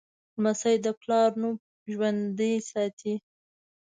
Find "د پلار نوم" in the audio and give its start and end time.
0.85-1.55